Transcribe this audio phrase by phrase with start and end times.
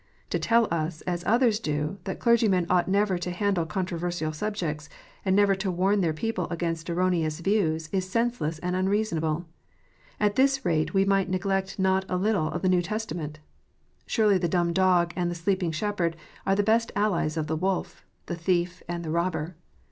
[0.31, 4.89] To tell us, as others do, that clergymen ought never to handle controversial subjects,
[5.23, 9.45] and never to warn their people against erroneous views, is senseless and unreasonable.
[10.19, 13.41] At this rate we might neglect not a little of the New Testament.
[14.07, 16.15] Surely the dumb dog and the sleeping shepherd
[16.47, 19.53] are the best allies of the wolf, the thief, and the robber.